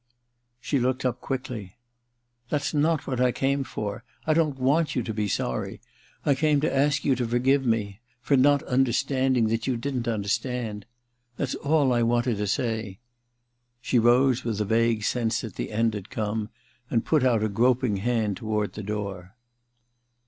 She 0.59 0.79
looked 0.79 1.05
up 1.05 1.21
quickly.' 1.21 1.75
That's 2.49 2.73
not 2.73 3.05
what 3.05 3.21
I 3.21 3.31
came 3.31 3.63
for. 3.63 4.03
I 4.25 4.33
don't 4.33 4.57
want 4.57 4.95
you 4.95 5.03
to 5.03 5.13
be 5.13 5.27
sorry. 5.27 5.79
I 6.25 6.33
came 6.33 6.59
to 6.61 6.75
ask 6.75 7.05
you 7.05 7.13
to 7.13 7.27
forgive 7.27 7.67
me... 7.67 7.99
for 8.19 8.35
not 8.35 8.63
understanding 8.63 9.45
that 9.49 9.67
you 9.67 9.77
didn't 9.77 10.07
understand.... 10.07 10.87
That's 11.37 11.53
all 11.53 11.93
I 11.93 12.01
wanted 12.01 12.37
to 12.37 12.47
say.' 12.47 12.97
She 13.79 13.99
rose 13.99 14.43
with 14.43 14.59
a 14.59 14.65
vague 14.65 15.03
sense 15.03 15.41
that 15.41 15.53
the 15.53 15.71
end 15.71 15.93
had 15.93 16.09
come, 16.09 16.49
and 16.89 17.05
put 17.05 17.23
out 17.23 17.43
a 17.43 17.47
groping 17.47 17.97
hand 17.97 18.37
toward 18.37 18.73
the 18.73 18.81
door. 18.81 19.35